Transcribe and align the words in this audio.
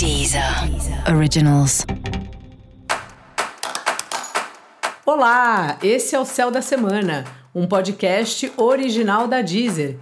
Deezer 0.00 0.42
Originals. 1.14 1.84
Olá, 5.04 5.76
esse 5.82 6.16
é 6.16 6.18
o 6.18 6.24
Céu 6.24 6.50
da 6.50 6.62
Semana, 6.62 7.26
um 7.54 7.66
podcast 7.66 8.50
original 8.56 9.28
da 9.28 9.42
Deezer. 9.42 9.98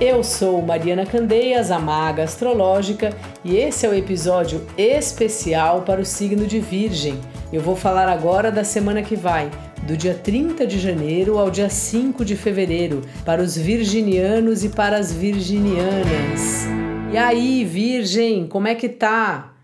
Eu 0.00 0.24
sou 0.24 0.60
Mariana 0.60 1.06
Candeias, 1.06 1.70
a 1.70 1.78
maga 1.78 2.24
astrológica, 2.24 3.16
e 3.44 3.56
esse 3.56 3.86
é 3.86 3.88
o 3.88 3.94
episódio 3.94 4.66
especial 4.76 5.82
para 5.82 6.00
o 6.00 6.04
signo 6.04 6.44
de 6.44 6.58
Virgem. 6.58 7.20
Eu 7.52 7.60
vou 7.60 7.76
falar 7.76 8.08
agora 8.08 8.50
da 8.50 8.64
semana 8.64 9.00
que 9.00 9.14
vai, 9.14 9.48
do 9.86 9.96
dia 9.96 10.14
30 10.14 10.66
de 10.66 10.78
janeiro 10.78 11.38
ao 11.38 11.50
dia 11.50 11.68
5 11.68 12.24
de 12.24 12.36
fevereiro, 12.36 13.02
para 13.24 13.42
os 13.42 13.56
virginianos 13.56 14.64
e 14.64 14.68
para 14.68 14.96
as 14.96 15.12
virginianas. 15.12 16.66
E 17.12 17.16
aí, 17.16 17.64
Virgem, 17.64 18.46
como 18.46 18.68
é 18.68 18.74
que 18.74 18.88
tá? 18.88 19.54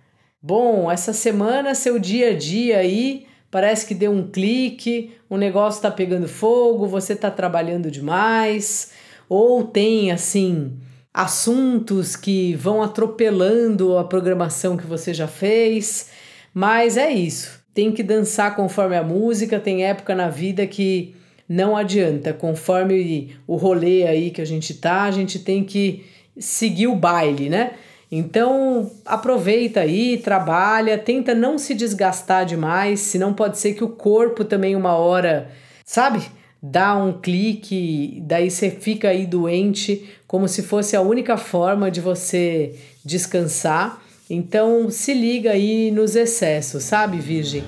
Bom, 0.42 0.90
essa 0.90 1.12
semana 1.12 1.74
seu 1.74 1.98
dia 1.98 2.30
a 2.30 2.36
dia 2.36 2.78
aí 2.78 3.26
parece 3.50 3.86
que 3.86 3.94
deu 3.94 4.12
um 4.12 4.28
clique, 4.28 5.12
o 5.28 5.36
negócio 5.36 5.82
tá 5.82 5.90
pegando 5.90 6.28
fogo, 6.28 6.86
você 6.86 7.14
tá 7.14 7.30
trabalhando 7.30 7.90
demais 7.90 8.92
ou 9.28 9.64
tem 9.64 10.10
assim 10.12 10.78
assuntos 11.12 12.14
que 12.14 12.54
vão 12.54 12.82
atropelando 12.82 13.96
a 13.96 14.04
programação 14.04 14.76
que 14.76 14.86
você 14.86 15.14
já 15.14 15.26
fez, 15.26 16.10
mas 16.52 16.96
é 16.96 17.10
isso. 17.10 17.65
Tem 17.76 17.92
que 17.92 18.02
dançar 18.02 18.56
conforme 18.56 18.96
a 18.96 19.02
música, 19.02 19.60
tem 19.60 19.84
época 19.84 20.14
na 20.14 20.30
vida 20.30 20.66
que 20.66 21.14
não 21.46 21.76
adianta, 21.76 22.32
conforme 22.32 23.36
o 23.46 23.54
rolê 23.54 24.04
aí 24.04 24.30
que 24.30 24.40
a 24.40 24.46
gente 24.46 24.72
tá, 24.72 25.02
a 25.02 25.10
gente 25.10 25.38
tem 25.38 25.62
que 25.62 26.06
seguir 26.38 26.86
o 26.86 26.96
baile, 26.96 27.50
né? 27.50 27.74
Então 28.10 28.90
aproveita 29.04 29.80
aí, 29.80 30.16
trabalha, 30.16 30.96
tenta 30.96 31.34
não 31.34 31.58
se 31.58 31.74
desgastar 31.74 32.46
demais, 32.46 33.00
senão 33.00 33.34
pode 33.34 33.58
ser 33.58 33.74
que 33.74 33.84
o 33.84 33.90
corpo 33.90 34.42
também 34.42 34.74
uma 34.74 34.94
hora, 34.96 35.50
sabe? 35.84 36.22
dá 36.62 36.96
um 36.96 37.12
clique, 37.12 38.22
daí 38.24 38.50
você 38.50 38.70
fica 38.70 39.08
aí 39.08 39.26
doente, 39.26 40.08
como 40.26 40.48
se 40.48 40.62
fosse 40.62 40.96
a 40.96 41.00
única 41.00 41.36
forma 41.36 41.90
de 41.90 42.00
você 42.00 42.74
descansar. 43.04 44.02
Então 44.28 44.90
se 44.90 45.14
liga 45.14 45.52
aí 45.52 45.92
nos 45.92 46.16
excessos, 46.16 46.82
sabe, 46.82 47.18
Virgem? 47.18 47.62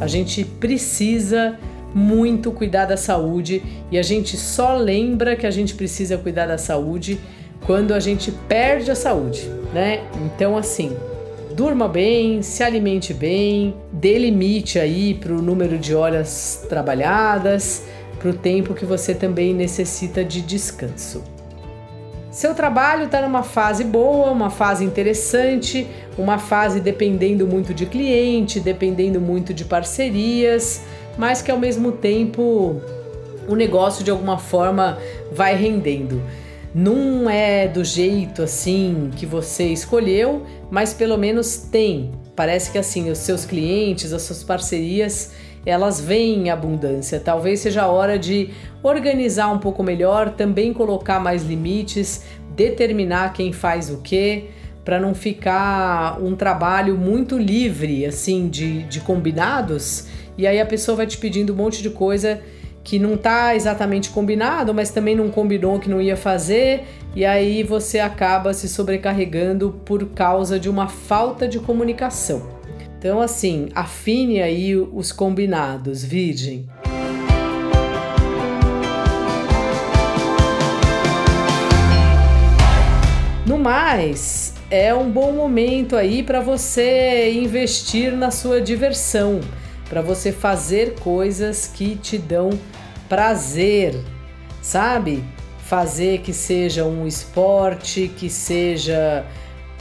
A 0.00 0.06
gente 0.06 0.44
precisa 0.44 1.58
muito 1.94 2.50
cuidar 2.52 2.86
da 2.86 2.96
saúde 2.96 3.62
e 3.90 3.98
a 3.98 4.02
gente 4.02 4.36
só 4.36 4.74
lembra 4.76 5.36
que 5.36 5.46
a 5.46 5.50
gente 5.50 5.74
precisa 5.74 6.16
cuidar 6.16 6.46
da 6.46 6.56
saúde 6.56 7.20
quando 7.66 7.92
a 7.92 8.00
gente 8.00 8.32
perde 8.48 8.90
a 8.90 8.94
saúde, 8.94 9.42
né? 9.74 10.08
Então, 10.24 10.56
assim, 10.56 10.96
durma 11.54 11.86
bem, 11.86 12.42
se 12.42 12.64
alimente 12.64 13.14
bem, 13.14 13.74
dê 13.92 14.18
limite 14.18 14.78
aí 14.78 15.14
para 15.14 15.32
o 15.32 15.40
número 15.40 15.78
de 15.78 15.94
horas 15.94 16.66
trabalhadas, 16.68 17.84
para 18.18 18.30
o 18.30 18.34
tempo 18.34 18.74
que 18.74 18.84
você 18.84 19.14
também 19.14 19.54
necessita 19.54 20.24
de 20.24 20.40
descanso. 20.40 21.22
Seu 22.28 22.52
trabalho 22.52 23.04
está 23.04 23.22
numa 23.22 23.44
fase 23.44 23.84
boa, 23.84 24.32
uma 24.32 24.50
fase 24.50 24.84
interessante, 24.84 25.86
uma 26.18 26.38
fase 26.38 26.80
dependendo 26.80 27.46
muito 27.46 27.72
de 27.72 27.86
cliente, 27.86 28.58
dependendo 28.58 29.20
muito 29.20 29.54
de 29.54 29.64
parcerias, 29.64 30.82
mas 31.16 31.40
que 31.40 31.52
ao 31.52 31.58
mesmo 31.58 31.92
tempo 31.92 32.80
o 33.46 33.54
negócio 33.54 34.02
de 34.02 34.10
alguma 34.10 34.38
forma 34.38 34.98
vai 35.30 35.54
rendendo 35.54 36.20
não 36.74 37.30
é 37.30 37.68
do 37.68 37.84
jeito 37.84 38.42
assim 38.42 39.10
que 39.16 39.24
você 39.24 39.66
escolheu, 39.66 40.44
mas 40.70 40.92
pelo 40.92 41.16
menos 41.16 41.56
tem. 41.56 42.10
Parece 42.34 42.72
que 42.72 42.78
assim, 42.78 43.10
os 43.10 43.18
seus 43.18 43.44
clientes, 43.44 44.12
as 44.12 44.22
suas 44.22 44.42
parcerias, 44.42 45.32
elas 45.64 46.00
vêm 46.00 46.46
em 46.46 46.50
abundância. 46.50 47.20
Talvez 47.20 47.60
seja 47.60 47.82
a 47.82 47.86
hora 47.86 48.18
de 48.18 48.50
organizar 48.82 49.52
um 49.52 49.58
pouco 49.58 49.84
melhor, 49.84 50.30
também 50.30 50.72
colocar 50.72 51.20
mais 51.20 51.44
limites, 51.44 52.24
determinar 52.56 53.32
quem 53.32 53.52
faz 53.52 53.88
o 53.88 53.98
quê, 53.98 54.46
para 54.84 54.98
não 54.98 55.14
ficar 55.14 56.20
um 56.20 56.34
trabalho 56.34 56.96
muito 56.96 57.38
livre 57.38 58.04
assim 58.04 58.48
de, 58.48 58.82
de 58.82 59.00
combinados. 59.00 60.08
E 60.36 60.44
aí 60.44 60.60
a 60.60 60.66
pessoa 60.66 60.96
vai 60.96 61.06
te 61.06 61.18
pedindo 61.18 61.52
um 61.52 61.56
monte 61.56 61.80
de 61.82 61.90
coisa 61.90 62.42
que 62.84 62.98
não 62.98 63.14
está 63.14 63.56
exatamente 63.56 64.10
combinado, 64.10 64.74
mas 64.74 64.90
também 64.90 65.16
não 65.16 65.30
combinou 65.30 65.80
que 65.80 65.88
não 65.88 66.02
ia 66.02 66.18
fazer, 66.18 66.84
e 67.16 67.24
aí 67.24 67.62
você 67.62 67.98
acaba 67.98 68.52
se 68.52 68.68
sobrecarregando 68.68 69.80
por 69.86 70.06
causa 70.10 70.60
de 70.60 70.68
uma 70.68 70.86
falta 70.86 71.48
de 71.48 71.58
comunicação. 71.58 72.46
Então, 72.98 73.20
assim, 73.20 73.68
afine 73.74 74.42
aí 74.42 74.76
os 74.76 75.12
combinados, 75.12 76.04
Virgem. 76.04 76.66
No 83.46 83.58
mais, 83.58 84.54
é 84.70 84.94
um 84.94 85.10
bom 85.10 85.32
momento 85.32 85.96
aí 85.96 86.22
para 86.22 86.40
você 86.40 87.32
investir 87.32 88.12
na 88.12 88.30
sua 88.30 88.60
diversão 88.60 89.40
para 89.88 90.00
você 90.00 90.32
fazer 90.32 90.94
coisas 91.00 91.66
que 91.66 91.96
te 91.96 92.18
dão 92.18 92.50
prazer, 93.08 93.94
sabe? 94.62 95.22
Fazer 95.58 96.18
que 96.18 96.32
seja 96.32 96.84
um 96.84 97.06
esporte, 97.06 98.10
que 98.16 98.28
seja 98.28 99.24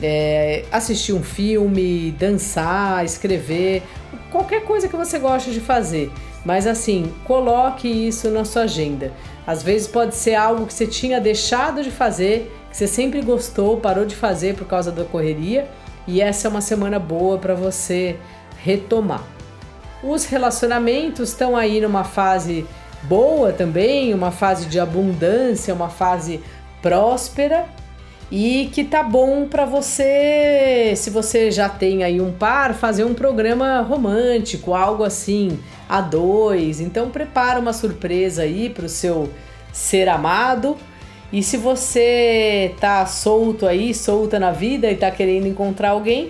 é, 0.02 0.66
assistir 0.72 1.14
um 1.14 1.24
filme, 1.24 2.12
dançar, 2.12 3.04
escrever, 3.04 3.84
qualquer 4.32 4.64
coisa 4.64 4.88
que 4.88 4.96
você 4.96 5.20
goste 5.20 5.52
de 5.52 5.60
fazer. 5.60 6.12
Mas 6.46 6.68
assim, 6.68 7.14
coloque 7.24 7.88
isso 7.88 8.30
na 8.30 8.44
sua 8.44 8.64
agenda. 8.64 9.14
Às 9.48 9.64
vezes 9.64 9.88
pode 9.88 10.16
ser 10.16 10.36
algo 10.36 10.66
que 10.66 10.74
você 10.74 10.88
tinha 10.88 11.20
deixado 11.20 11.82
de 11.82 11.92
fazer, 11.92 12.52
que 12.70 12.76
você 12.76 12.88
sempre 12.88 13.22
gostou, 13.22 13.78
parou 13.78 14.06
de 14.06 14.16
fazer 14.16 14.56
por 14.56 14.68
causa 14.68 14.92
da 14.92 15.04
correria, 15.06 15.68
e 16.06 16.22
essa 16.22 16.48
é 16.48 16.52
uma 16.52 16.62
semana 16.62 17.00
boa 17.00 17.38
para 17.38 17.54
você 17.54 18.18
retomar. 18.58 19.33
Os 20.04 20.26
relacionamentos 20.26 21.30
estão 21.30 21.56
aí 21.56 21.80
numa 21.80 22.04
fase 22.04 22.66
boa 23.04 23.54
também, 23.54 24.14
uma 24.14 24.32
fase 24.32 24.66
de 24.66 24.80
abundância, 24.80 25.74
uma 25.74 25.90
fase 25.90 26.42
próspera 26.82 27.66
e 28.30 28.70
que 28.74 28.84
tá 28.84 29.04
bom 29.04 29.48
para 29.48 29.64
você, 29.64 30.94
se 30.96 31.10
você 31.10 31.52
já 31.52 31.70
tem 31.70 32.04
aí 32.04 32.20
um 32.20 32.32
par, 32.32 32.74
fazer 32.74 33.04
um 33.04 33.14
programa 33.14 33.82
romântico, 33.82 34.74
algo 34.74 35.04
assim, 35.04 35.60
a 35.88 36.02
dois. 36.02 36.82
Então 36.82 37.10
prepara 37.10 37.60
uma 37.60 37.72
surpresa 37.74 38.42
aí 38.42 38.70
para 38.70 38.86
o 38.86 38.90
seu 38.90 39.30
ser 39.72 40.10
amado. 40.10 40.76
E 41.32 41.42
se 41.42 41.58
você 41.58 42.74
tá 42.80 43.06
solto 43.06 43.68
aí, 43.68 43.94
solta 43.94 44.40
na 44.40 44.52
vida 44.52 44.90
e 44.92 44.96
tá 44.96 45.10
querendo 45.12 45.48
encontrar 45.48 45.92
alguém, 45.92 46.30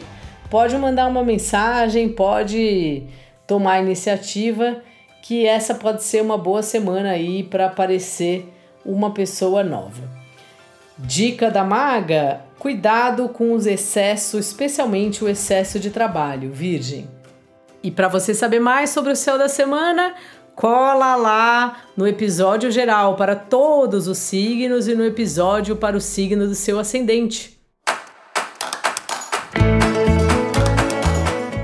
pode 0.50 0.78
mandar 0.78 1.08
uma 1.08 1.24
mensagem, 1.24 2.10
pode 2.10 3.04
tomar 3.48 3.74
a 3.74 3.82
iniciativa, 3.82 4.82
que 5.22 5.46
essa 5.46 5.76
pode 5.76 6.04
ser 6.04 6.22
uma 6.22 6.38
boa 6.38 6.62
semana 6.62 7.12
aí 7.12 7.44
para 7.44 7.68
aparecer 7.68 8.52
uma 8.86 9.12
pessoa 9.12 9.64
nova. 9.64 10.04
Dica 10.98 11.50
da 11.50 11.64
maga: 11.64 12.42
cuidado 12.60 13.30
com 13.30 13.54
os 13.54 13.66
excessos, 13.66 14.48
especialmente 14.48 15.24
o 15.24 15.30
excesso 15.30 15.80
de 15.80 15.90
trabalho, 15.90 16.52
virgem. 16.52 17.08
E 17.82 17.92
para 17.92 18.08
você 18.08 18.34
saber 18.34 18.60
mais 18.60 18.90
sobre 18.90 19.12
o 19.12 19.16
céu 19.16 19.38
da 19.38 19.50
semana, 19.50 20.14
cola 20.56 21.16
lá 21.16 21.84
no 21.98 22.08
episódio 22.08 22.72
geral 22.72 23.16
para 23.16 23.36
todos 23.36 24.08
os 24.08 24.18
signos 24.18 24.88
e 24.88 24.96
no 24.96 25.04
episódio 25.04 25.76
para 25.76 25.98
o 25.98 26.02
signo 26.02 26.48
do 26.48 26.56
seu 26.56 26.80
ascendente. 26.80 27.60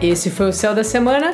Esse 0.01 0.29
foi 0.29 0.47
o 0.47 0.53
céu 0.53 0.73
da 0.73 0.83
semana 0.83 1.33